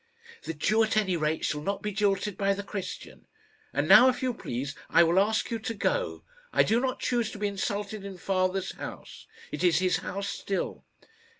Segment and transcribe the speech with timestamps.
[0.41, 3.27] "The Jew, at any rate, shall not be jilted by the Christian.
[3.71, 6.23] And now, if you please, I will ask you to go.
[6.51, 9.27] I do not choose to be insulted in father's house.
[9.51, 10.85] It is his house still."